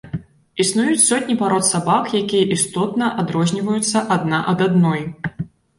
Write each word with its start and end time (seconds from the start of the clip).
Існуюць 0.63 1.03
сотні 1.09 1.35
парод 1.43 1.67
сабак, 1.69 2.09
якія 2.23 2.49
істотна 2.59 3.13
адрозніваюцца 3.21 4.07
адна 4.19 4.45
ад 4.55 4.59
адной. 4.71 5.11